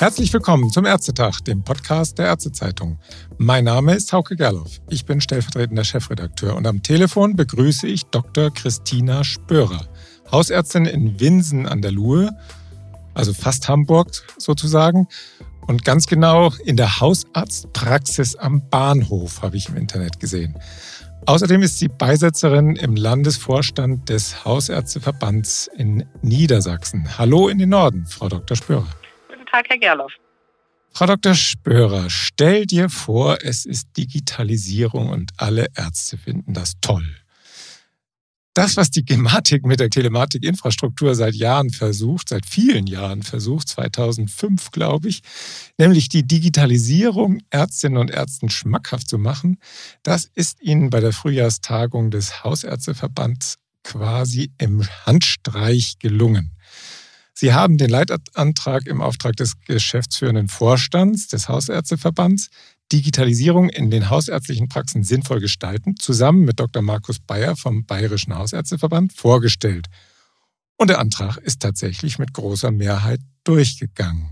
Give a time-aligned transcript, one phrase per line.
[0.00, 2.98] Herzlich willkommen zum Ärztetag, dem Podcast der Ärztezeitung.
[3.38, 4.80] Mein Name ist Hauke Gerloff.
[4.90, 8.50] Ich bin stellvertretender Chefredakteur und am Telefon begrüße ich Dr.
[8.52, 9.86] Christina Spörer,
[10.32, 12.36] Hausärztin in Winsen an der Luhe,
[13.14, 15.06] also fast Hamburg sozusagen.
[15.68, 20.58] Und ganz genau in der Hausarztpraxis am Bahnhof habe ich im Internet gesehen.
[21.26, 27.16] Außerdem ist sie Beisetzerin im Landesvorstand des Hausärzteverbands in Niedersachsen.
[27.16, 28.56] Hallo in den Norden, Frau Dr.
[28.56, 28.88] Spörer.
[29.54, 30.12] Tag, Herr Gerloff.
[30.92, 31.34] Frau Dr.
[31.34, 37.04] Spörer, stell dir vor, es ist Digitalisierung und alle Ärzte finden das toll
[38.54, 44.70] das, was die Gematik mit der Telematikinfrastruktur seit Jahren versucht, seit vielen Jahren versucht, 2005
[44.70, 45.22] glaube ich,
[45.76, 49.58] nämlich die Digitalisierung Ärztinnen und Ärzten schmackhaft zu machen,
[50.04, 56.52] das ist ihnen bei der Frühjahrstagung des Hausärzteverbands quasi im Handstreich gelungen.
[57.36, 62.48] Sie haben den Leitantrag im Auftrag des geschäftsführenden Vorstands des Hausärzteverbands
[62.92, 66.82] Digitalisierung in den hausärztlichen Praxen sinnvoll gestalten, zusammen mit Dr.
[66.82, 69.86] Markus Bayer vom Bayerischen Hausärzteverband vorgestellt.
[70.76, 74.28] Und der Antrag ist tatsächlich mit großer Mehrheit durchgegangen.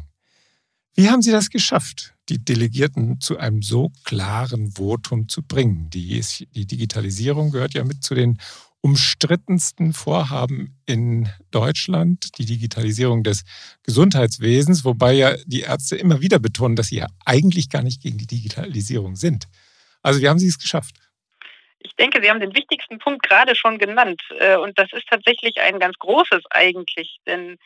[0.95, 5.89] Wie haben Sie das geschafft, die Delegierten zu einem so klaren Votum zu bringen?
[5.91, 6.23] Die,
[6.55, 8.39] die Digitalisierung gehört ja mit zu den
[8.83, 13.45] umstrittensten Vorhaben in Deutschland, die Digitalisierung des
[13.85, 18.19] Gesundheitswesens, wobei ja die Ärzte immer wieder betonen, dass sie ja eigentlich gar nicht gegen
[18.19, 19.47] die Digitalisierung sind.
[20.03, 20.97] Also wie haben Sie es geschafft?
[21.79, 24.21] Ich denke, Sie haben den wichtigsten Punkt gerade schon genannt.
[24.39, 27.19] Äh, und das ist tatsächlich ein ganz großes eigentlich.
[27.27, 27.59] Denn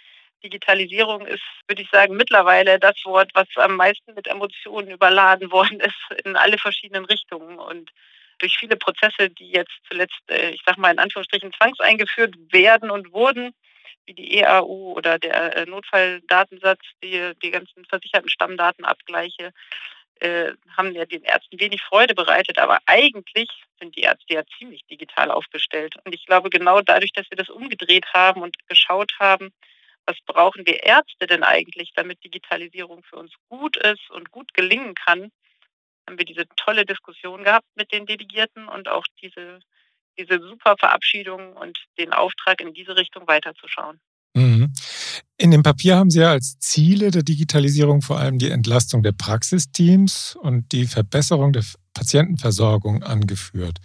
[0.45, 5.81] Digitalisierung ist, würde ich sagen, mittlerweile das Wort, was am meisten mit Emotionen überladen worden
[5.81, 7.59] ist in alle verschiedenen Richtungen.
[7.59, 7.91] Und
[8.39, 13.13] durch viele Prozesse, die jetzt zuletzt, äh, ich sage mal in Anführungsstrichen, zwangseingeführt werden und
[13.13, 13.53] wurden,
[14.07, 19.53] wie die EAU oder der äh, Notfalldatensatz, die, die ganzen versicherten Stammdatenabgleiche,
[20.21, 22.59] äh, haben ja den Ärzten wenig Freude bereitet.
[22.59, 23.49] Aber eigentlich
[23.79, 25.95] sind die Ärzte ja ziemlich digital aufgestellt.
[26.05, 29.51] Und ich glaube, genau dadurch, dass wir das umgedreht haben und geschaut haben,
[30.07, 34.95] was brauchen wir Ärzte denn eigentlich, damit Digitalisierung für uns gut ist und gut gelingen
[34.95, 35.33] kann,
[36.07, 39.61] haben wir diese tolle Diskussion gehabt mit den Delegierten und auch diese,
[40.19, 44.01] diese super Verabschiedung und den Auftrag in diese Richtung weiterzuschauen.
[44.35, 44.73] Mhm.
[45.39, 49.13] In dem Papier haben Sie ja als Ziele der Digitalisierung vor allem die Entlastung der
[49.13, 53.79] Praxisteams und die Verbesserung der Patientenversorgung angeführt.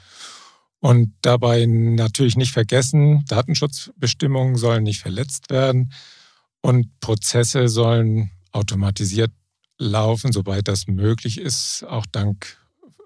[0.79, 5.93] Und dabei natürlich nicht vergessen, Datenschutzbestimmungen sollen nicht verletzt werden
[6.61, 9.31] und Prozesse sollen automatisiert
[9.81, 12.57] laufen, soweit das möglich ist, auch dank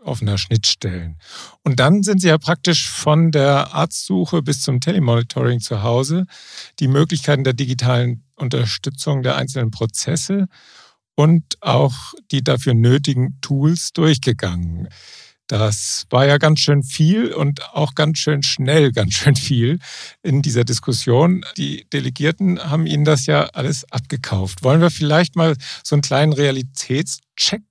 [0.04, 1.18] offener Schnittstellen.
[1.64, 6.28] Und dann sind Sie ja praktisch von der Arztsuche bis zum Telemonitoring zu Hause,
[6.80, 10.48] die Möglichkeiten der digitalen Unterstützung der einzelnen Prozesse
[11.16, 14.90] und auch die dafür nötigen Tools durchgegangen.
[15.48, 19.80] Das war ja ganz schön viel und auch ganz schön schnell, ganz schön viel
[20.24, 21.46] in dieser Diskussion.
[21.56, 24.64] Die Delegierten haben Ihnen das ja alles abgekauft.
[24.64, 27.62] Wollen wir vielleicht mal so einen kleinen Realitätscheck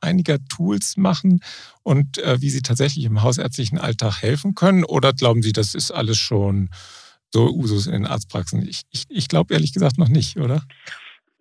[0.00, 1.40] einiger Tools machen
[1.82, 4.84] und äh, wie sie tatsächlich im hausärztlichen Alltag helfen können?
[4.84, 6.70] Oder glauben Sie, das ist alles schon
[7.30, 8.66] so Usus in den Arztpraxen?
[8.66, 10.62] Ich, ich, ich glaube ehrlich gesagt noch nicht, oder?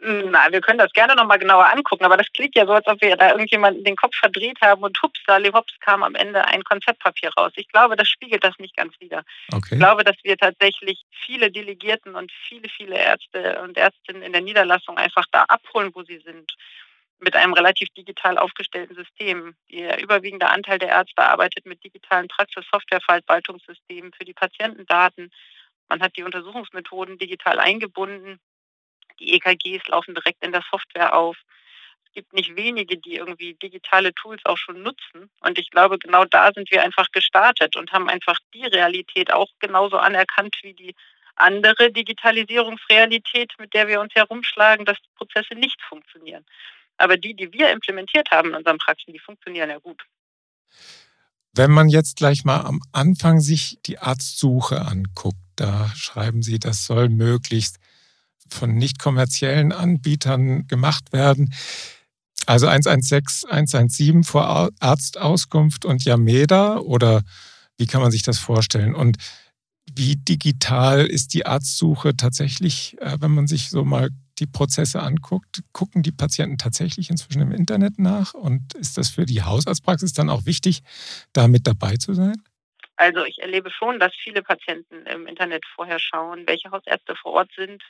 [0.07, 3.01] Na, wir können das gerne nochmal genauer angucken, aber das klingt ja so, als ob
[3.01, 6.63] wir da irgendjemanden den Kopf verdreht haben und hups, da hops kam am Ende ein
[6.63, 7.51] Konzeptpapier raus.
[7.57, 9.23] Ich glaube, das spiegelt das nicht ganz wider.
[9.51, 9.75] Okay.
[9.75, 14.41] Ich glaube, dass wir tatsächlich viele Delegierten und viele, viele Ärzte und Ärztinnen in der
[14.41, 16.53] Niederlassung einfach da abholen, wo sie sind
[17.19, 19.55] mit einem relativ digital aufgestellten System.
[19.71, 25.31] Der überwiegende Anteil der Ärzte arbeitet mit digitalen Praxis-Software-Verwaltungssystemen für die Patientendaten.
[25.89, 28.39] Man hat die Untersuchungsmethoden digital eingebunden.
[29.19, 31.37] Die EKGs laufen direkt in der Software auf.
[32.05, 35.29] Es gibt nicht wenige, die irgendwie digitale Tools auch schon nutzen.
[35.41, 39.49] Und ich glaube, genau da sind wir einfach gestartet und haben einfach die Realität auch
[39.59, 40.95] genauso anerkannt wie die
[41.35, 46.45] andere Digitalisierungsrealität, mit der wir uns herumschlagen, dass Prozesse nicht funktionieren.
[46.97, 50.01] Aber die, die wir implementiert haben in unseren Praxen, die funktionieren ja gut.
[51.53, 56.85] Wenn man jetzt gleich mal am Anfang sich die Arztsuche anguckt, da schreiben Sie, das
[56.85, 57.77] soll möglichst
[58.53, 61.53] von nicht kommerziellen Anbietern gemacht werden.
[62.45, 67.23] Also 116, 117 vor Arztauskunft und Yameda oder
[67.77, 68.95] wie kann man sich das vorstellen?
[68.95, 69.17] Und
[69.93, 74.09] wie digital ist die Arztsuche tatsächlich, äh, wenn man sich so mal
[74.39, 75.61] die Prozesse anguckt?
[75.71, 78.33] Gucken die Patienten tatsächlich inzwischen im Internet nach?
[78.33, 80.81] Und ist das für die Hausarztpraxis dann auch wichtig,
[81.33, 82.35] da mit dabei zu sein?
[82.97, 87.51] Also ich erlebe schon, dass viele Patienten im Internet vorher schauen, welche Hausärzte vor Ort
[87.55, 87.81] sind,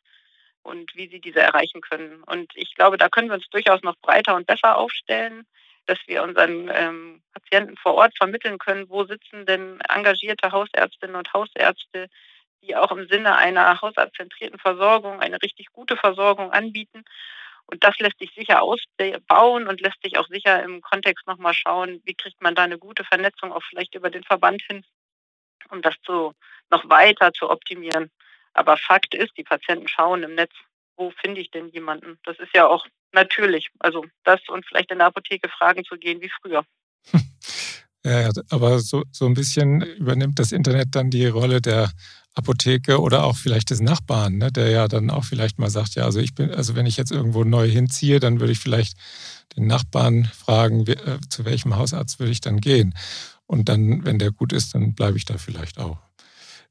[0.68, 2.24] und wie sie diese erreichen können.
[2.24, 5.46] Und ich glaube, da können wir uns durchaus noch breiter und besser aufstellen,
[5.86, 11.34] dass wir unseren ähm, Patienten vor Ort vermitteln können, wo sitzen denn engagierte Hausärztinnen und
[11.34, 12.08] Hausärzte,
[12.62, 17.06] die auch im Sinne einer hausarztzentrierten Versorgung eine richtig gute Versorgung anbieten.
[17.66, 22.02] Und das lässt sich sicher ausbauen und lässt sich auch sicher im Kontext nochmal schauen,
[22.06, 24.84] wie kriegt man da eine gute Vernetzung auch vielleicht über den Verband hin,
[25.70, 26.34] um das zu,
[26.70, 28.12] noch weiter zu optimieren.
[28.58, 30.52] Aber Fakt ist, die Patienten schauen im Netz,
[30.98, 32.18] wo finde ich denn jemanden?
[32.24, 33.70] Das ist ja auch natürlich.
[33.80, 36.64] Also das und vielleicht in der Apotheke fragen zu gehen wie früher.
[38.06, 41.92] Ja, aber so, so ein bisschen übernimmt das Internet dann die Rolle der
[42.36, 46.06] Apotheke oder auch vielleicht des Nachbarn, ne, der ja dann auch vielleicht mal sagt, ja,
[46.06, 48.98] also ich bin, also wenn ich jetzt irgendwo neu hinziehe, dann würde ich vielleicht
[49.58, 52.94] den Nachbarn fragen, äh, zu welchem Hausarzt würde ich dann gehen.
[53.46, 56.07] Und dann, wenn der gut ist, dann bleibe ich da vielleicht auch.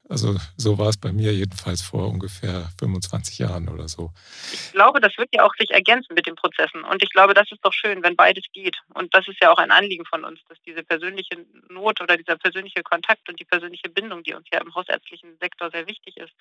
[0.09, 4.11] Also so war es bei mir jedenfalls vor ungefähr 25 Jahren oder so.
[4.53, 6.83] Ich glaube, das wird ja auch sich ergänzen mit den Prozessen.
[6.83, 8.77] Und ich glaube, das ist doch schön, wenn beides geht.
[8.93, 12.37] Und das ist ja auch ein Anliegen von uns, dass diese persönliche Not oder dieser
[12.37, 16.31] persönliche Kontakt und die persönliche Bindung, die uns ja im hausärztlichen Sektor sehr wichtig ist,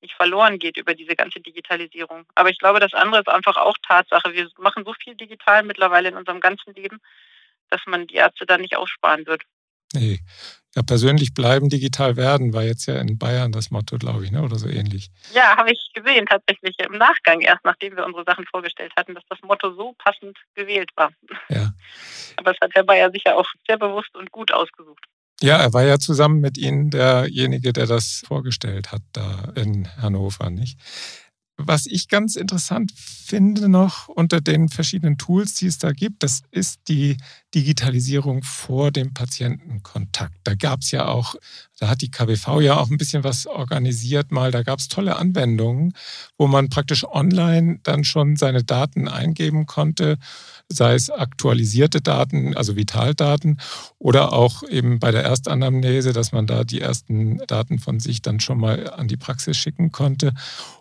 [0.00, 2.26] nicht verloren geht über diese ganze Digitalisierung.
[2.34, 4.32] Aber ich glaube, das andere ist einfach auch Tatsache.
[4.32, 6.98] Wir machen so viel digital mittlerweile in unserem ganzen Leben,
[7.70, 9.42] dass man die Ärzte dann nicht aussparen wird.
[9.92, 10.18] Nee.
[10.74, 14.42] Ja, persönlich bleiben, digital werden, war jetzt ja in Bayern das Motto, glaube ich, ne?
[14.42, 15.10] oder so ähnlich.
[15.34, 19.24] Ja, habe ich gesehen, tatsächlich im Nachgang erst, nachdem wir unsere Sachen vorgestellt hatten, dass
[19.28, 21.10] das Motto so passend gewählt war.
[21.50, 21.72] Ja.
[22.36, 25.04] Aber es hat Herr Bayer sicher auch sehr bewusst und gut ausgesucht.
[25.42, 30.50] Ja, er war ja zusammen mit Ihnen derjenige, der das vorgestellt hat da in Hannover,
[30.50, 30.78] nicht?
[31.58, 36.40] Was ich ganz interessant finde noch unter den verschiedenen Tools, die es da gibt, das
[36.50, 37.18] ist die
[37.54, 40.34] Digitalisierung vor dem Patientenkontakt.
[40.44, 41.34] Da gab es ja auch,
[41.78, 45.16] da hat die KBV ja auch ein bisschen was organisiert mal, da gab es tolle
[45.16, 45.92] Anwendungen,
[46.38, 50.18] wo man praktisch online dann schon seine Daten eingeben konnte
[50.72, 53.58] sei es aktualisierte Daten, also Vitaldaten
[53.98, 58.40] oder auch eben bei der Erstanamnese, dass man da die ersten Daten von sich dann
[58.40, 60.32] schon mal an die Praxis schicken konnte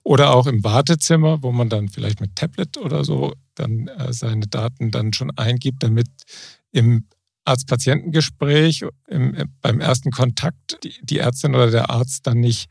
[0.03, 4.47] oder auch im Wartezimmer, wo man dann vielleicht mit Tablet oder so dann äh, seine
[4.47, 6.07] Daten dann schon eingibt, damit
[6.71, 7.05] im
[7.45, 8.85] Arzt-Patientengespräch
[9.61, 12.69] beim ersten Kontakt die, die Ärztin oder der Arzt dann nicht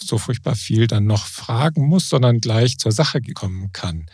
[0.00, 4.06] so furchtbar viel dann noch fragen muss, sondern gleich zur Sache kommen kann.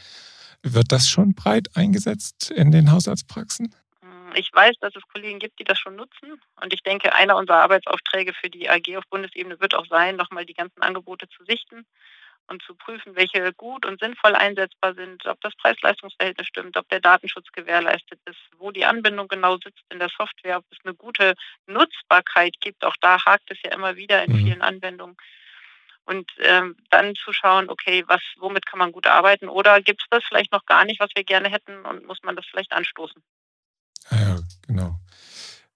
[0.67, 3.75] Wird das schon breit eingesetzt in den Hausarztpraxen?
[4.01, 6.41] Hm, ich weiß, dass es Kollegen gibt, die das schon nutzen.
[6.63, 10.47] Und ich denke, einer unserer Arbeitsaufträge für die AG auf Bundesebene wird auch sein, nochmal
[10.47, 11.85] die ganzen Angebote zu sichten
[12.47, 17.01] und zu prüfen, welche gut und sinnvoll einsetzbar sind, ob das Preis-Leistungs-Verhältnis stimmt, ob der
[17.01, 21.35] Datenschutz gewährleistet ist, wo die Anbindung genau sitzt in der Software, ob es eine gute
[21.67, 22.87] Nutzbarkeit gibt.
[22.87, 24.39] Auch da hakt es ja immer wieder in mhm.
[24.39, 25.17] vielen Anwendungen
[26.07, 30.07] und ähm, dann zu schauen, okay, was, womit kann man gut arbeiten oder gibt es
[30.11, 33.23] das vielleicht noch gar nicht, was wir gerne hätten und muss man das vielleicht anstoßen?
[34.11, 34.97] Ja, ja genau.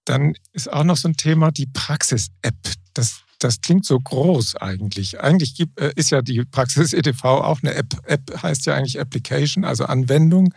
[0.05, 2.55] Dann ist auch noch so ein Thema die Praxis-App.
[2.93, 5.19] Das, das klingt so groß eigentlich.
[5.19, 7.93] Eigentlich gibt, äh, ist ja die Praxis ETV auch eine App.
[8.05, 10.53] App heißt ja eigentlich Application, also Anwendung.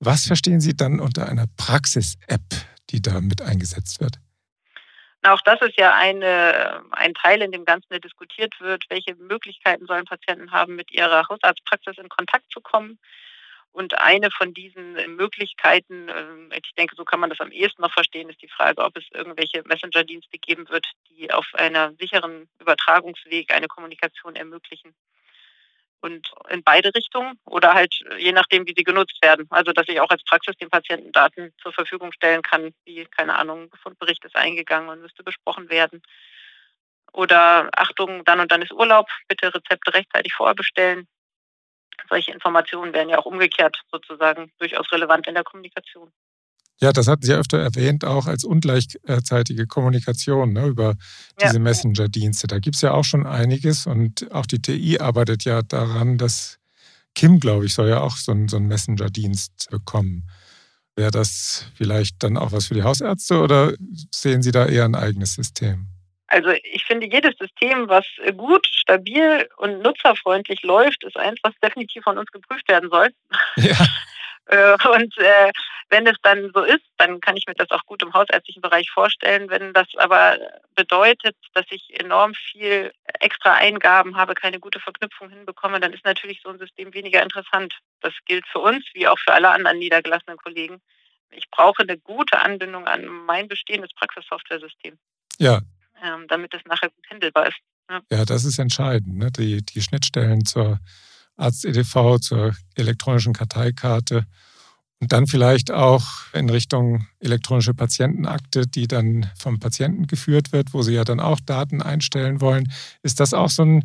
[0.00, 2.42] Was verstehen Sie dann unter einer Praxis-App,
[2.90, 4.18] die da mit eingesetzt wird?
[5.24, 8.84] Auch das ist ja eine, ein Teil, in dem Ganzen der diskutiert wird.
[8.88, 12.98] Welche Möglichkeiten sollen Patienten haben, mit ihrer Hausarztpraxis in Kontakt zu kommen?
[13.70, 17.92] Und eine von diesen Möglichkeiten, ähm, ich denke, so kann man das am ehesten noch
[17.92, 23.54] verstehen, ist die Frage, ob es irgendwelche Messenger-Dienste geben wird, die auf einer sicheren Übertragungsweg
[23.54, 24.94] eine Kommunikation ermöglichen
[26.02, 29.46] und in beide Richtungen oder halt je nachdem, wie sie genutzt werden.
[29.50, 33.36] Also dass ich auch als Praxis den Patienten Daten zur Verfügung stellen kann, wie, keine
[33.36, 36.02] Ahnung, Befundbericht ist eingegangen und müsste besprochen werden.
[37.12, 41.06] Oder Achtung, dann und dann ist Urlaub, bitte Rezepte rechtzeitig vorbestellen.
[42.08, 46.12] Solche Informationen werden ja auch umgekehrt sozusagen durchaus relevant in der Kommunikation.
[46.82, 50.96] Ja, das hatten Sie öfter erwähnt, auch als ungleichzeitige Kommunikation ne, über
[51.40, 51.60] diese ja.
[51.60, 52.48] Messenger-Dienste.
[52.48, 56.58] Da gibt es ja auch schon einiges und auch die TI arbeitet ja daran, dass
[57.14, 60.24] Kim, glaube ich, soll ja auch so einen, so einen Messenger-Dienst bekommen.
[60.96, 63.74] Wäre das vielleicht dann auch was für die Hausärzte oder
[64.12, 65.86] sehen Sie da eher ein eigenes System?
[66.26, 72.02] Also ich finde, jedes System, was gut, stabil und nutzerfreundlich läuft, ist eins, was definitiv
[72.02, 73.10] von uns geprüft werden soll.
[73.56, 73.76] Ja.
[74.46, 75.52] Äh, und äh,
[75.88, 78.90] wenn es dann so ist, dann kann ich mir das auch gut im hausärztlichen Bereich
[78.90, 79.50] vorstellen.
[79.50, 80.38] Wenn das aber
[80.74, 86.40] bedeutet, dass ich enorm viel extra Eingaben habe, keine gute Verknüpfung hinbekomme, dann ist natürlich
[86.42, 87.74] so ein System weniger interessant.
[88.00, 90.80] Das gilt für uns wie auch für alle anderen niedergelassenen Kollegen.
[91.30, 94.98] Ich brauche eine gute Anbindung an mein bestehendes Praxissoftware-System.
[95.38, 95.60] Ja.
[96.02, 97.58] Ähm, damit es nachher gut handelbar ist.
[97.90, 99.18] Ja, ja das ist entscheidend.
[99.18, 99.30] Ne?
[99.30, 100.78] Die, die Schnittstellen zur
[101.42, 104.26] Arzt-EDV zur elektronischen Karteikarte
[105.00, 110.82] und dann vielleicht auch in Richtung elektronische Patientenakte, die dann vom Patienten geführt wird, wo
[110.82, 112.72] Sie ja dann auch Daten einstellen wollen.
[113.02, 113.84] Ist das auch so ein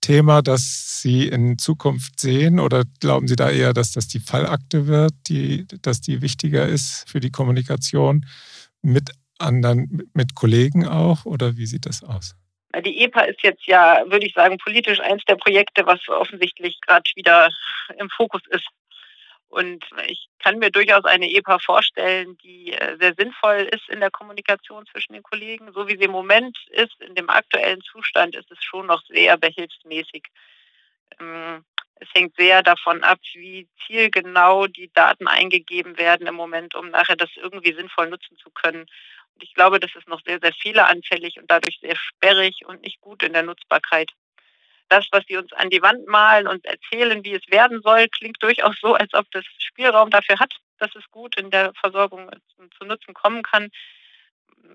[0.00, 4.88] Thema, das Sie in Zukunft sehen oder glauben Sie da eher, dass das die Fallakte
[4.88, 8.26] wird, die, dass die wichtiger ist für die Kommunikation
[8.82, 12.34] mit anderen, mit Kollegen auch oder wie sieht das aus?
[12.76, 17.10] Die EPA ist jetzt ja, würde ich sagen, politisch eins der Projekte, was offensichtlich gerade
[17.14, 17.48] wieder
[17.98, 18.68] im Fokus ist.
[19.48, 24.10] Und ich kann mir durchaus eine EPA vorstellen, die äh, sehr sinnvoll ist in der
[24.10, 25.72] Kommunikation zwischen den Kollegen.
[25.72, 29.38] So wie sie im Moment ist, in dem aktuellen Zustand, ist es schon noch sehr
[29.38, 30.24] behilfsmäßig.
[31.18, 31.64] Ähm,
[32.00, 37.16] es hängt sehr davon ab, wie zielgenau die Daten eingegeben werden im Moment, um nachher
[37.16, 38.86] das irgendwie sinnvoll nutzen zu können.
[39.40, 43.22] Ich glaube, das ist noch sehr, sehr fehleranfällig und dadurch sehr sperrig und nicht gut
[43.22, 44.10] in der Nutzbarkeit.
[44.88, 48.42] Das, was sie uns an die Wand malen und erzählen, wie es werden soll, klingt
[48.42, 52.30] durchaus so, als ob das Spielraum dafür hat, dass es gut in der Versorgung
[52.78, 53.68] zu Nutzen kommen kann.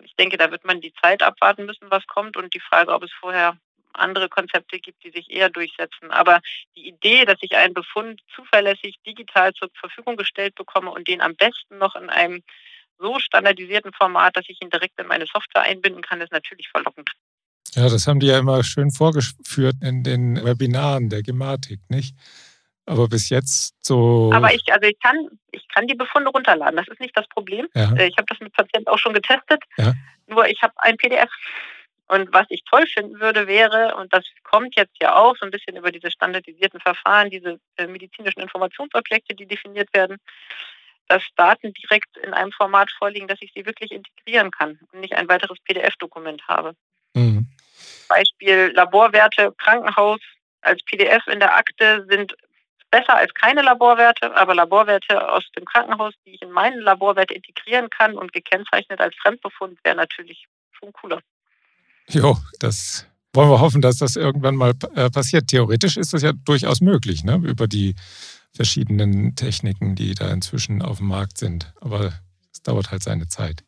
[0.04, 3.04] Ich denke, da wird man die Zeit abwarten müssen, was kommt und die Frage, ob
[3.04, 3.58] es vorher
[3.94, 6.12] andere Konzepte gibt, die sich eher durchsetzen.
[6.12, 6.42] Aber
[6.76, 11.36] die Idee, dass ich einen Befund zuverlässig digital zur Verfügung gestellt bekomme und den am
[11.36, 12.44] besten noch in einem
[13.04, 17.12] so standardisierten Format, dass ich ihn direkt in meine Software einbinden kann, ist natürlich verlockend.
[17.76, 22.16] Ja, das haben die ja immer schön vorgeführt in den Webinaren der Gematik, nicht?
[22.86, 24.32] Aber bis jetzt so.
[24.34, 25.16] Aber ich, also ich kann,
[25.52, 26.76] ich kann die Befunde runterladen.
[26.76, 27.68] Das ist nicht das Problem.
[27.74, 27.94] Ja.
[27.96, 29.64] Äh, ich habe das mit Patienten auch schon getestet.
[29.78, 29.94] Ja.
[30.28, 31.30] Nur ich habe ein PDF.
[32.08, 35.52] Und was ich toll finden würde, wäre, und das kommt jetzt ja auch so ein
[35.52, 40.18] bisschen über diese standardisierten Verfahren, diese äh, medizinischen Informationsobjekte, die definiert werden,
[41.14, 45.14] dass Daten direkt in einem Format vorliegen, dass ich sie wirklich integrieren kann und nicht
[45.14, 46.74] ein weiteres PDF-Dokument habe.
[47.14, 47.48] Mhm.
[48.10, 50.20] Beispiel Laborwerte Krankenhaus
[50.62, 52.36] als PDF in der Akte sind
[52.90, 57.90] besser als keine Laborwerte, aber Laborwerte aus dem Krankenhaus, die ich in meinen Laborwert integrieren
[57.90, 61.20] kann und gekennzeichnet als Fremdbefund, wäre natürlich schon cooler.
[62.10, 65.48] Jo, das wollen wir hoffen, dass das irgendwann mal äh, passiert.
[65.48, 67.42] Theoretisch ist das ja durchaus möglich, ne?
[67.44, 67.96] über die
[68.56, 71.74] verschiedenen Techniken, die da inzwischen auf dem Markt sind.
[71.82, 72.14] Aber
[72.52, 73.64] es dauert halt seine Zeit.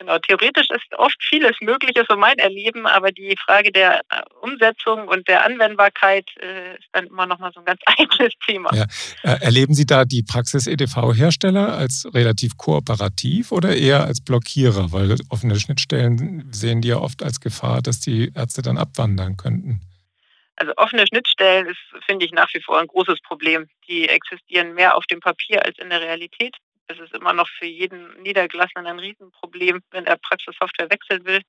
[0.00, 4.22] Genau, theoretisch ist oft vieles möglich, ist so mein Erleben, aber die Frage der äh,
[4.40, 8.74] Umsetzung und der Anwendbarkeit äh, ist dann immer noch mal so ein ganz eigenes Thema.
[8.74, 8.86] Ja.
[9.22, 14.90] Äh, erleben Sie da die Praxis-EDV-Hersteller als relativ kooperativ oder eher als Blockierer?
[14.90, 19.82] Weil offene Schnittstellen sehen die ja oft als Gefahr, dass die Ärzte dann abwandern könnten.
[20.60, 23.66] Also offene Schnittstellen ist, finde ich, nach wie vor ein großes Problem.
[23.88, 26.54] Die existieren mehr auf dem Papier als in der Realität.
[26.86, 31.40] Es ist immer noch für jeden Niedergelassenen ein Riesenproblem, wenn er Praxissoftware wechseln will.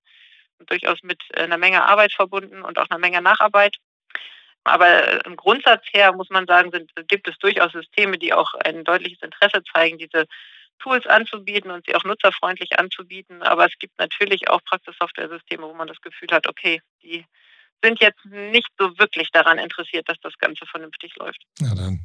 [0.59, 3.75] Und durchaus mit einer Menge Arbeit verbunden und auch einer Menge Nacharbeit.
[4.63, 8.85] Aber im Grundsatz her muss man sagen, sind, gibt es durchaus Systeme, die auch ein
[8.85, 10.25] deutliches Interesse zeigen, diese
[10.79, 13.43] Tools anzubieten und sie auch nutzerfreundlich anzubieten.
[13.43, 17.25] Aber es gibt natürlich auch Praxissoftware-Systeme, wo man das Gefühl hat, okay, die
[17.83, 21.43] sind jetzt nicht so wirklich daran interessiert, dass das Ganze vernünftig läuft.
[21.59, 21.99] Ja, dann.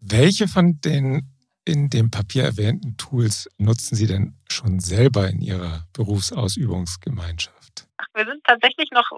[0.00, 1.28] Welche von den
[1.64, 7.86] in dem Papier erwähnten Tools nutzen Sie denn schon selber in Ihrer Berufsausübungsgemeinschaft?
[7.98, 9.08] Ach, wir sind tatsächlich noch,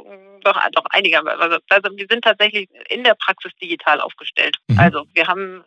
[0.43, 4.57] doch, doch einige, also, also wir sind tatsächlich in der Praxis digital aufgestellt.
[4.69, 4.79] Mhm.
[4.79, 5.65] Also wir haben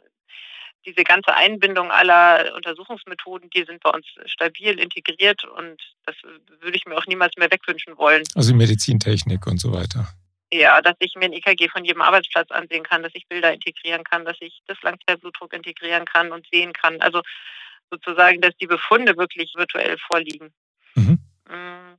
[0.87, 6.85] diese ganze Einbindung aller Untersuchungsmethoden, die sind bei uns stabil integriert und das würde ich
[6.85, 8.23] mir auch niemals mehr wegwünschen wollen.
[8.35, 10.07] Also Medizintechnik und so weiter.
[10.51, 14.05] Ja, dass ich mir ein EKG von jedem Arbeitsplatz ansehen kann, dass ich Bilder integrieren
[14.05, 17.01] kann, dass ich das Langzeitblutdruck integrieren kann und sehen kann.
[17.01, 17.21] Also
[17.91, 20.53] sozusagen, dass die Befunde wirklich virtuell vorliegen.
[20.95, 21.19] Mhm.
[21.49, 21.97] Mm.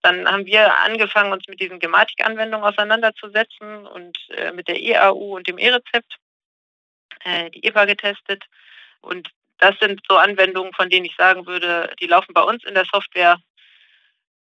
[0.00, 5.46] Dann haben wir angefangen, uns mit diesen Gematik-Anwendungen auseinanderzusetzen und äh, mit der EAU und
[5.46, 6.18] dem E-Rezept
[7.28, 8.44] äh, die EPA getestet.
[9.00, 12.74] Und das sind so Anwendungen, von denen ich sagen würde, die laufen bei uns in
[12.74, 13.36] der Software.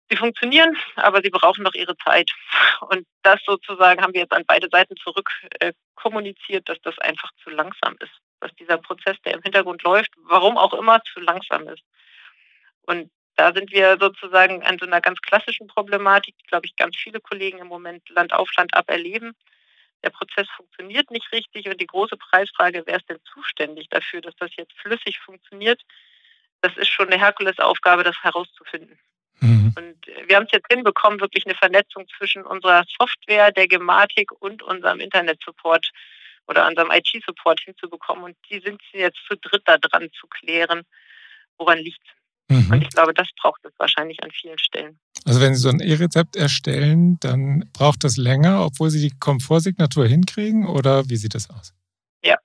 [0.09, 2.29] Sie funktionieren, aber sie brauchen noch ihre Zeit.
[2.81, 5.29] Und das sozusagen haben wir jetzt an beide Seiten zurück
[5.59, 8.13] äh, kommuniziert, dass das einfach zu langsam ist.
[8.39, 11.83] Dass dieser Prozess, der im Hintergrund läuft, warum auch immer, zu langsam ist.
[12.83, 16.95] Und da sind wir sozusagen an so einer ganz klassischen Problematik, die, glaube ich, ganz
[16.95, 19.35] viele Kollegen im Moment Land auf Land ab erleben
[20.03, 24.35] der Prozess funktioniert nicht richtig und die große Preisfrage, wer ist denn zuständig dafür, dass
[24.35, 25.81] das jetzt flüssig funktioniert,
[26.61, 28.99] das ist schon eine Herkulesaufgabe, das herauszufinden.
[29.39, 29.73] Mhm.
[29.77, 34.63] Und wir haben es jetzt hinbekommen, wirklich eine Vernetzung zwischen unserer Software, der Gematik und
[34.63, 35.91] unserem Internet-Support
[36.47, 38.23] oder unserem IT-Support hinzubekommen.
[38.23, 40.83] Und die sind jetzt zu dritt da dran zu klären,
[41.57, 42.01] woran liegt
[42.49, 42.71] Mhm.
[42.71, 44.99] Und ich glaube, das braucht es wahrscheinlich an vielen Stellen.
[45.25, 50.07] Also wenn Sie so ein E-Rezept erstellen, dann braucht das länger, obwohl Sie die Komfortsignatur
[50.07, 51.73] hinkriegen oder wie sieht das aus?
[52.23, 52.37] Ja,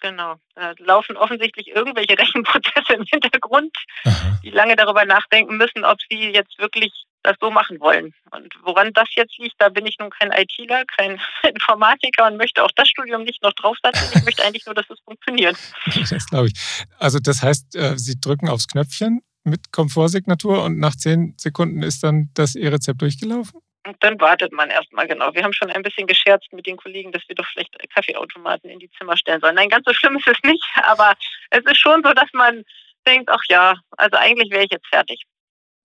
[0.00, 0.36] genau.
[0.54, 3.74] Da laufen offensichtlich irgendwelche Rechenprozesse im Hintergrund,
[4.04, 4.40] Aha.
[4.44, 8.14] die lange darüber nachdenken müssen, ob sie jetzt wirklich das so machen wollen.
[8.30, 12.64] Und woran das jetzt liegt, da bin ich nun kein ITler, kein Informatiker und möchte
[12.64, 14.08] auch das Studium nicht noch draufsetzen.
[14.14, 15.56] Ich möchte eigentlich nur, dass es funktioniert.
[16.10, 16.54] Das glaube ich.
[16.98, 22.02] Also das heißt, äh, Sie drücken aufs Knöpfchen mit Komfortsignatur und nach zehn Sekunden ist
[22.02, 23.60] dann das E-Rezept durchgelaufen?
[23.86, 25.32] Und dann wartet man erstmal genau.
[25.34, 28.78] Wir haben schon ein bisschen gescherzt mit den Kollegen, dass wir doch vielleicht Kaffeeautomaten in
[28.78, 29.54] die Zimmer stellen sollen.
[29.54, 31.14] Nein, ganz so schlimm ist es nicht, aber
[31.50, 32.62] es ist schon so, dass man
[33.06, 35.24] denkt, ach ja, also eigentlich wäre ich jetzt fertig.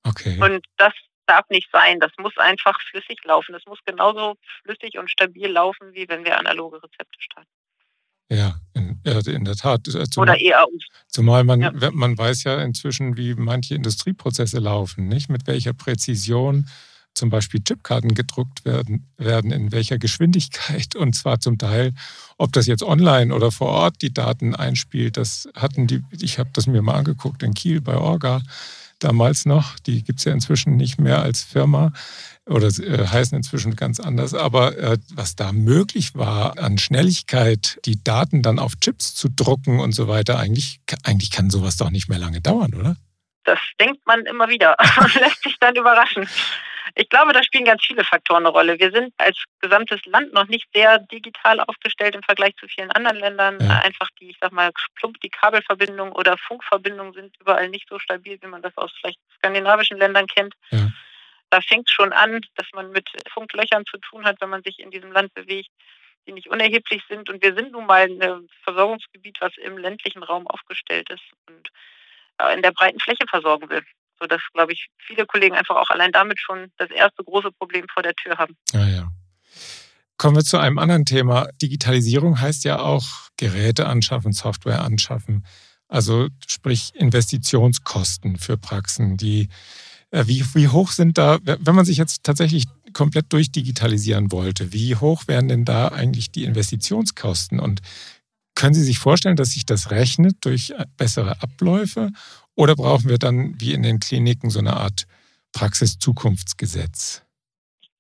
[0.03, 0.37] Okay.
[0.41, 0.93] Und das
[1.25, 1.99] darf nicht sein.
[1.99, 3.53] Das muss einfach flüssig laufen.
[3.53, 7.49] Das muss genauso flüssig und stabil laufen, wie wenn wir analoge Rezepte starten.
[8.29, 8.55] Ja,
[9.05, 9.85] in, in der Tat.
[9.85, 10.65] Zumal, Oder eher
[11.07, 11.71] Zumal man, ja.
[11.91, 15.29] man weiß ja inzwischen, wie manche Industrieprozesse laufen, nicht?
[15.29, 16.67] Mit welcher Präzision
[17.13, 21.93] zum Beispiel Chipkarten gedruckt werden, werden, in welcher Geschwindigkeit und zwar zum Teil,
[22.37, 26.49] ob das jetzt online oder vor Ort die Daten einspielt, das hatten die, ich habe
[26.51, 28.41] das mir mal angeguckt in Kiel bei Orga
[28.99, 31.91] damals noch, die gibt es ja inzwischen nicht mehr als Firma
[32.45, 38.03] oder äh, heißen inzwischen ganz anders, aber äh, was da möglich war an Schnelligkeit, die
[38.03, 42.07] Daten dann auf Chips zu drucken und so weiter, eigentlich, eigentlich kann sowas doch nicht
[42.07, 42.97] mehr lange dauern, oder?
[43.45, 46.27] Das denkt man immer wieder und lässt sich dann überraschen.
[46.93, 48.79] Ich glaube, da spielen ganz viele Faktoren eine Rolle.
[48.79, 53.17] Wir sind als gesamtes Land noch nicht sehr digital aufgestellt im Vergleich zu vielen anderen
[53.17, 53.57] Ländern.
[53.59, 53.79] Ja.
[53.79, 58.37] Einfach die, ich sag mal, plump die Kabelverbindungen oder Funkverbindungen sind überall nicht so stabil,
[58.41, 60.53] wie man das aus vielleicht skandinavischen Ländern kennt.
[60.69, 60.87] Ja
[61.55, 64.79] da fängt es schon an, dass man mit Funklöchern zu tun hat, wenn man sich
[64.79, 65.69] in diesem Land bewegt,
[66.27, 67.29] die nicht unerheblich sind.
[67.29, 71.69] Und wir sind nun mal ein Versorgungsgebiet, was im ländlichen Raum aufgestellt ist und
[72.39, 73.83] äh, in der breiten Fläche versorgen will.
[74.19, 78.03] Sodass, glaube ich, viele Kollegen einfach auch allein damit schon das erste große Problem vor
[78.03, 78.55] der Tür haben.
[78.73, 79.11] Ja, ja.
[80.17, 81.49] Kommen wir zu einem anderen Thema.
[81.61, 83.03] Digitalisierung heißt ja auch
[83.37, 85.45] Geräte anschaffen, Software anschaffen.
[85.87, 89.49] Also sprich Investitionskosten für Praxen, die
[90.11, 94.95] äh, wie, wie hoch sind da, wenn man sich jetzt tatsächlich komplett durchdigitalisieren wollte, wie
[94.95, 97.59] hoch wären denn da eigentlich die Investitionskosten?
[97.59, 97.81] Und
[98.55, 102.11] können Sie sich vorstellen, dass sich das rechnet durch äh, bessere Abläufe?
[102.55, 105.07] Oder brauchen wir dann wie in den Kliniken so eine Art
[105.51, 107.25] Praxiszukunftsgesetz?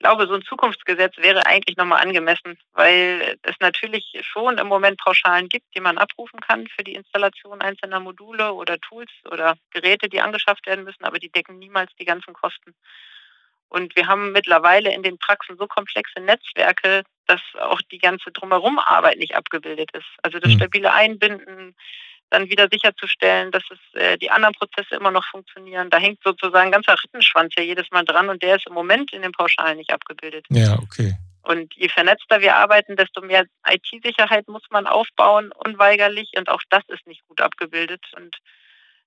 [0.05, 5.49] glaube, so ein Zukunftsgesetz wäre eigentlich nochmal angemessen, weil es natürlich schon im Moment Pauschalen
[5.49, 10.21] gibt, die man abrufen kann für die Installation einzelner Module oder Tools oder Geräte, die
[10.21, 12.75] angeschafft werden müssen, aber die decken niemals die ganzen Kosten.
[13.67, 18.77] Und wir haben mittlerweile in den Praxen so komplexe Netzwerke, dass auch die ganze drumherum
[18.77, 20.05] Arbeit nicht abgebildet ist.
[20.21, 20.59] Also das hm.
[20.59, 21.75] stabile Einbinden,
[22.35, 25.89] dann wieder sicherzustellen, dass es äh, die anderen Prozesse immer noch funktionieren.
[25.89, 29.13] Da hängt sozusagen ein ganzer Rittenschwanz ja jedes Mal dran und der ist im Moment
[29.13, 30.45] in den Pauschalen nicht abgebildet.
[30.49, 31.15] Ja, okay.
[31.43, 36.31] Und je vernetzter wir arbeiten, desto mehr IT-Sicherheit muss man aufbauen, unweigerlich.
[36.35, 38.35] Und auch das ist nicht gut abgebildet und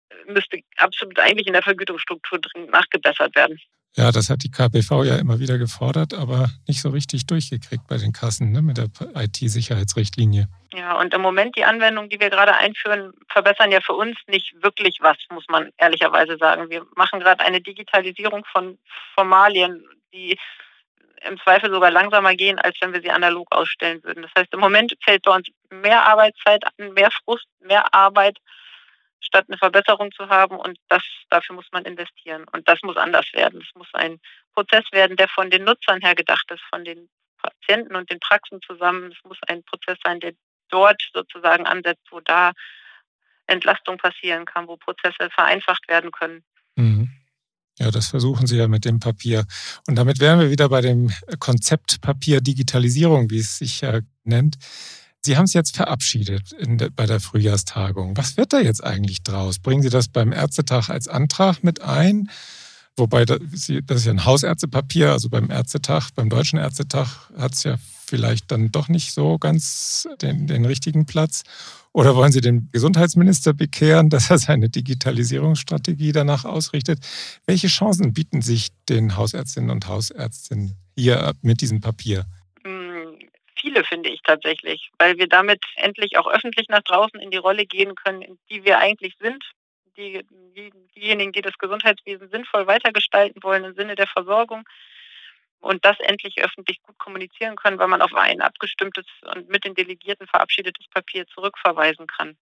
[0.08, 3.60] äh, müsste absolut eigentlich in der Vergütungsstruktur dringend nachgebessert werden.
[3.98, 7.96] Ja, das hat die KPV ja immer wieder gefordert, aber nicht so richtig durchgekriegt bei
[7.96, 10.46] den Kassen ne, mit der IT-Sicherheitsrichtlinie.
[10.72, 14.54] Ja, und im Moment die Anwendungen, die wir gerade einführen, verbessern ja für uns nicht
[14.62, 16.70] wirklich was, muss man ehrlicherweise sagen.
[16.70, 18.78] Wir machen gerade eine Digitalisierung von
[19.16, 20.38] Formalien, die
[21.26, 24.22] im Zweifel sogar langsamer gehen, als wenn wir sie analog ausstellen würden.
[24.22, 28.38] Das heißt, im Moment fällt bei uns mehr Arbeitszeit an, mehr Frust, mehr Arbeit
[29.20, 30.56] statt eine Verbesserung zu haben.
[30.56, 32.44] Und das, dafür muss man investieren.
[32.52, 33.60] Und das muss anders werden.
[33.60, 34.20] Es muss ein
[34.54, 38.60] Prozess werden, der von den Nutzern her gedacht ist, von den Patienten und den Praxen
[38.66, 39.12] zusammen.
[39.12, 40.32] Es muss ein Prozess sein, der
[40.70, 42.52] dort sozusagen ansetzt, wo da
[43.46, 46.44] Entlastung passieren kann, wo Prozesse vereinfacht werden können.
[46.76, 47.10] Mhm.
[47.78, 49.44] Ja, das versuchen Sie ja mit dem Papier.
[49.86, 54.56] Und damit wären wir wieder bei dem Konzept Papier Digitalisierung, wie es sich ja nennt.
[55.28, 58.16] Sie haben es jetzt verabschiedet de, bei der Frühjahrstagung.
[58.16, 59.58] Was wird da jetzt eigentlich draus?
[59.58, 62.30] Bringen Sie das beim Ärztetag als Antrag mit ein?
[62.96, 67.76] Wobei das, ist ja ein Hausärztepapier, also beim Ärztetag, beim Deutschen Ärztetag hat es ja
[68.06, 71.42] vielleicht dann doch nicht so ganz den, den richtigen Platz.
[71.92, 77.00] Oder wollen Sie den Gesundheitsminister bekehren, dass er seine Digitalisierungsstrategie danach ausrichtet?
[77.44, 82.24] Welche Chancen bieten sich den Hausärztinnen und Hausärztinnen hier mit diesem Papier?
[83.60, 87.66] Viele, finde ich tatsächlich, weil wir damit endlich auch öffentlich nach draußen in die Rolle
[87.66, 89.44] gehen können, die wir eigentlich sind.
[89.96, 94.62] Die, die, diejenigen, die das Gesundheitswesen sinnvoll weitergestalten wollen im Sinne der Versorgung
[95.60, 99.74] und das endlich öffentlich gut kommunizieren können, weil man auf ein abgestimmtes und mit den
[99.74, 102.36] Delegierten verabschiedetes Papier zurückverweisen kann.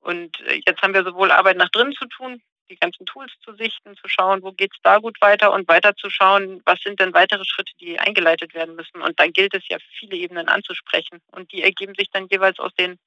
[0.00, 3.54] Und äh, jetzt haben wir sowohl Arbeit nach drinnen zu tun, die ganzen Tools zu
[3.54, 7.00] sichten, zu schauen, wo geht es da gut weiter und weiter zu schauen, was sind
[7.00, 9.02] denn weitere Schritte, die eingeleitet werden müssen.
[9.02, 11.20] Und dann gilt es ja, viele Ebenen anzusprechen.
[11.32, 12.98] Und die ergeben sich dann jeweils aus den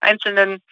[0.00, 0.62] einzelnen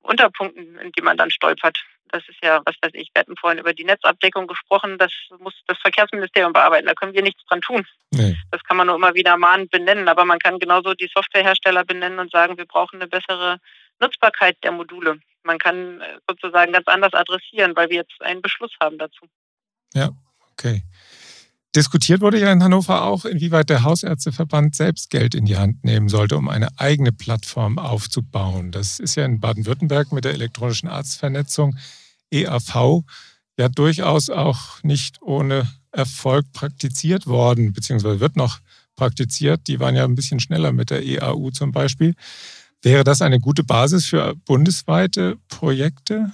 [0.00, 1.78] Unterpunkten, in die man dann stolpert.
[2.10, 5.54] Das ist ja, was weiß ich, wir hatten vorhin über die Netzabdeckung gesprochen, das muss
[5.66, 7.86] das Verkehrsministerium bearbeiten, da können wir nichts dran tun.
[8.12, 8.34] Nee.
[8.50, 12.18] Das kann man nur immer wieder mahnend benennen, aber man kann genauso die Softwarehersteller benennen
[12.18, 13.58] und sagen, wir brauchen eine bessere
[14.00, 15.18] Nutzbarkeit der Module.
[15.48, 19.26] Man kann äh, sozusagen ganz anders adressieren, weil wir jetzt einen Beschluss haben dazu.
[19.94, 20.10] Ja,
[20.52, 20.82] okay.
[21.74, 26.08] Diskutiert wurde ja in Hannover auch, inwieweit der Hausärzteverband selbst Geld in die Hand nehmen
[26.08, 28.72] sollte, um eine eigene Plattform aufzubauen.
[28.72, 31.76] Das ist ja in Baden-Württemberg mit der elektronischen Arztvernetzung
[32.30, 33.04] EAV
[33.58, 38.60] ja durchaus auch nicht ohne Erfolg praktiziert worden, beziehungsweise wird noch
[38.96, 39.66] praktiziert.
[39.66, 42.14] Die waren ja ein bisschen schneller mit der EAU zum Beispiel.
[42.82, 46.32] Wäre das eine gute Basis für bundesweite Projekte?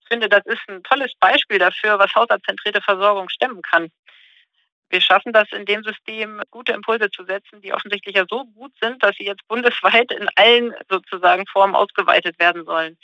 [0.00, 3.88] Ich finde, das ist ein tolles Beispiel dafür, was hausarztzentrierte Versorgung stemmen kann
[4.90, 8.72] wir schaffen das in dem System, gute Impulse zu setzen, die offensichtlich ja so gut
[8.80, 12.96] sind, dass sie jetzt bundesweit in allen sozusagen Formen ausgeweitet werden sollen.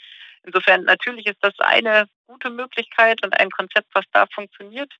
[0.43, 4.91] Insofern natürlich ist das eine gute Möglichkeit und ein Konzept, was da funktioniert.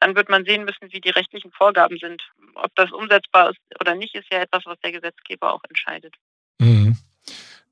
[0.00, 2.22] Dann wird man sehen müssen, wie die rechtlichen Vorgaben sind.
[2.54, 6.14] Ob das umsetzbar ist oder nicht, ist ja etwas, was der Gesetzgeber auch entscheidet.
[6.58, 6.96] Mhm.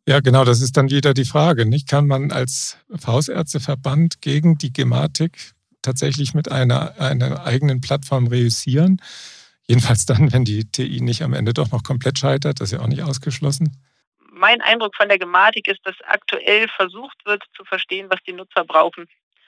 [0.09, 1.67] Ja, genau, das ist dann wieder die Frage.
[1.67, 1.89] Nicht?
[1.89, 9.01] Kann man als Hausärzteverband gegen die Gematik tatsächlich mit einer, einer eigenen Plattform reüssieren.
[9.67, 12.85] Jedenfalls dann, wenn die TI nicht am Ende doch noch komplett scheitert, das ist ja
[12.85, 13.77] auch nicht ausgeschlossen.
[14.31, 18.65] Mein Eindruck von der Gematik ist, dass aktuell versucht wird zu verstehen, was die Nutzer
[18.65, 19.07] brauchen.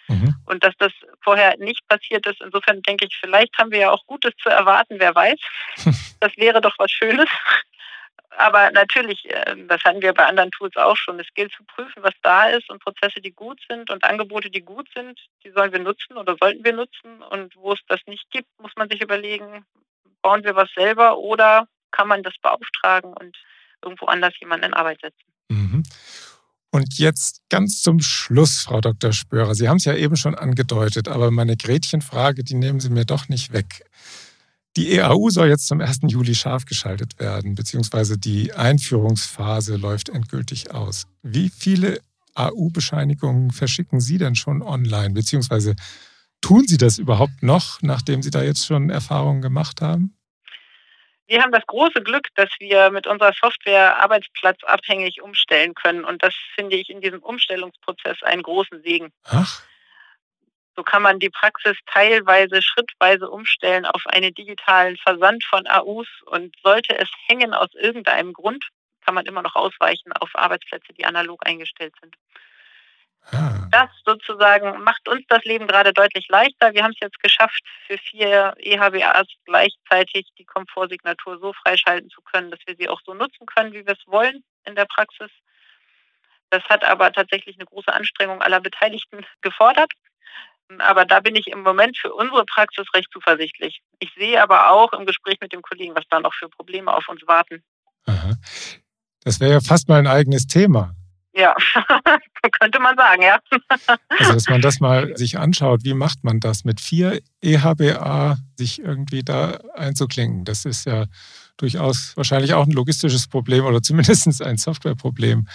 [0.09, 0.35] Mhm.
[0.47, 2.41] Und dass das vorher nicht passiert ist.
[2.41, 5.39] Insofern denke ich, vielleicht haben wir ja auch Gutes zu erwarten, wer weiß.
[6.21, 7.29] Das wäre doch was Schönes.
[8.39, 11.19] Aber natürlich, ähm, das hatten wir bei anderen Tools auch schon.
[11.19, 14.61] Es gilt zu prüfen, was da ist und Prozesse, die gut sind und Angebote, die
[14.61, 17.21] gut sind, die sollen wir nutzen oder sollten wir nutzen.
[17.31, 19.65] Und wo es das nicht gibt, muss man sich überlegen,
[20.23, 23.37] bauen wir was selber oder kann man das beauftragen und
[23.83, 25.33] irgendwo anders jemanden in Arbeit setzen.
[25.49, 25.83] Mhm.
[26.71, 29.13] Und jetzt ganz zum Schluss, Frau Dr.
[29.13, 29.57] Spörer.
[29.57, 33.29] Sie haben es ja eben schon angedeutet, aber meine Gretchenfrage, die nehmen Sie mir doch
[33.29, 33.85] nicht weg.
[34.77, 36.01] Die EAU soll jetzt zum 1.
[36.09, 41.07] Juli scharf geschaltet werden, beziehungsweise die Einführungsphase läuft endgültig aus.
[41.23, 42.01] Wie viele
[42.35, 45.75] AU-Bescheinigungen verschicken Sie denn schon online, beziehungsweise
[46.41, 50.15] tun Sie das überhaupt noch, nachdem Sie da jetzt schon Erfahrungen gemacht haben?
[51.27, 56.05] Wir haben das große Glück, dass wir mit unserer Software arbeitsplatzabhängig umstellen können.
[56.05, 59.13] Und das finde ich in diesem Umstellungsprozess einen großen Segen.
[59.25, 59.63] Ach.
[60.79, 66.55] So kann man die Praxis teilweise, schrittweise umstellen auf einen digitalen Versand von AUs und
[66.63, 68.65] sollte es hängen aus irgendeinem Grund,
[69.05, 72.15] kann man immer noch ausweichen auf Arbeitsplätze, die analog eingestellt sind.
[73.33, 73.67] Ah.
[73.73, 76.73] Das sozusagen macht uns das Leben gerade deutlich leichter.
[76.73, 82.53] Wir haben es jetzt geschafft, für vier EHBAs gleichzeitig die Komfortsignatur so freischalten zu können,
[82.53, 85.33] dass wir sie auch so nutzen können, wie wir es wollen in der Praxis.
[86.51, 89.91] Das hat aber tatsächlich eine große Anstrengung aller Beteiligten gefordert.
[90.79, 93.81] Aber da bin ich im Moment für unsere Praxis recht zuversichtlich.
[93.99, 97.09] Ich sehe aber auch im Gespräch mit dem Kollegen, was da noch für Probleme auf
[97.09, 97.63] uns warten.
[98.07, 98.37] Aha.
[99.25, 100.95] Das wäre ja fast mal ein eigenes Thema.
[101.35, 101.55] Ja,
[102.61, 103.39] könnte man sagen, ja.
[104.09, 108.81] also, dass man das mal sich anschaut, wie macht man das mit vier EHBA, sich
[108.81, 110.45] irgendwie da einzuklinken.
[110.45, 111.05] Das ist ja
[111.59, 115.47] durchaus wahrscheinlich auch ein logistisches Problem oder zumindest ein Softwareproblem,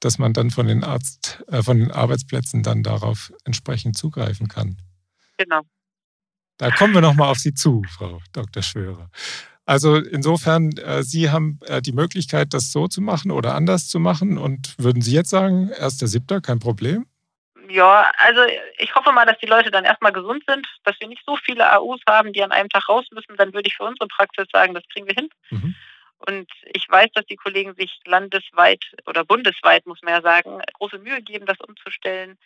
[0.00, 4.78] dass man dann von den, Arzt, äh, von den Arbeitsplätzen dann darauf entsprechend zugreifen kann.
[5.36, 5.60] Genau.
[6.56, 8.62] Da kommen wir nochmal auf Sie zu, Frau Dr.
[8.62, 9.10] Schwörer.
[9.68, 14.00] Also insofern, äh, Sie haben äh, die Möglichkeit, das so zu machen oder anders zu
[14.00, 14.38] machen.
[14.38, 16.40] Und würden Sie jetzt sagen, 1.7.
[16.40, 17.04] kein Problem?
[17.70, 18.40] Ja, also
[18.78, 21.70] ich hoffe mal, dass die Leute dann erstmal gesund sind, dass wir nicht so viele
[21.70, 23.36] AUs haben, die an einem Tag raus müssen.
[23.36, 25.28] Dann würde ich für unsere Praxis sagen, das kriegen wir hin.
[25.50, 25.74] Mhm.
[26.18, 30.98] Und ich weiß, dass die Kollegen sich landesweit oder bundesweit, muss man ja sagen, große
[30.98, 32.38] Mühe geben, das umzustellen,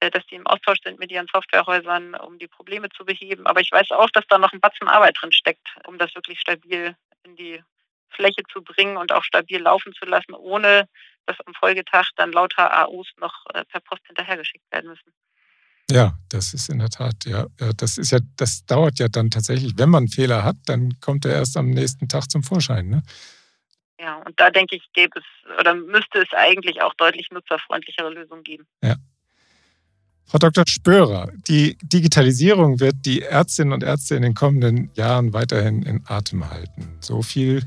[0.00, 3.46] äh, dass sie im Austausch sind mit ihren Softwarehäusern, um die Probleme zu beheben.
[3.46, 6.40] Aber ich weiß auch, dass da noch ein Batzen Arbeit drin steckt, um das wirklich
[6.40, 7.62] stabil in die
[8.08, 10.88] Fläche zu bringen und auch stabil laufen zu lassen, ohne
[11.26, 15.12] dass am Folgetag dann lauter AUs noch äh, per Post hinterhergeschickt werden müssen.
[15.90, 19.74] Ja, das ist in der Tat, ja, das ist ja, das dauert ja dann tatsächlich,
[19.76, 23.02] wenn man Fehler hat, dann kommt er erst am nächsten Tag zum Vorschein, ne?
[24.00, 28.42] Ja, und da denke ich, gäbe es oder müsste es eigentlich auch deutlich nutzerfreundlichere Lösungen
[28.42, 28.66] geben.
[28.82, 28.96] Ja.
[30.26, 30.64] Frau Dr.
[30.66, 36.50] Spörer, die Digitalisierung wird die Ärztinnen und Ärzte in den kommenden Jahren weiterhin in Atem
[36.50, 36.96] halten.
[37.00, 37.62] So viel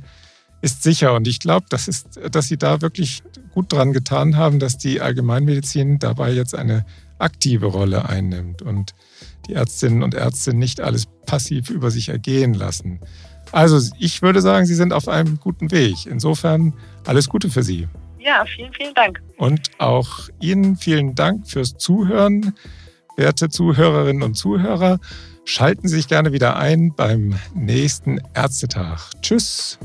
[0.62, 1.14] ist sicher.
[1.14, 5.02] Und ich glaube, das ist, dass Sie da wirklich gut dran getan haben, dass die
[5.02, 6.86] Allgemeinmedizin dabei jetzt eine
[7.20, 8.94] aktive Rolle einnimmt und
[9.48, 13.00] die Ärztinnen und Ärzte nicht alles passiv über sich ergehen lassen.
[13.52, 16.06] Also ich würde sagen, Sie sind auf einem guten Weg.
[16.06, 16.74] Insofern
[17.06, 17.88] alles Gute für Sie.
[18.20, 19.22] Ja, vielen, vielen Dank.
[19.38, 22.54] Und auch Ihnen vielen Dank fürs Zuhören,
[23.16, 25.00] werte Zuhörerinnen und Zuhörer.
[25.46, 29.12] Schalten Sie sich gerne wieder ein beim nächsten Ärztetag.
[29.22, 29.80] Tschüss.